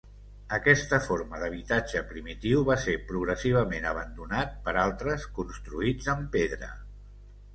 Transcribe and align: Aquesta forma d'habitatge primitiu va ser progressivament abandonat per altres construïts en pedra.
Aquesta 0.55 0.97
forma 1.07 1.41
d'habitatge 1.41 2.01
primitiu 2.13 2.63
va 2.69 2.77
ser 2.85 2.95
progressivament 3.11 3.85
abandonat 3.91 4.57
per 4.69 4.75
altres 4.85 5.27
construïts 5.39 6.09
en 6.17 6.25
pedra. 6.37 6.71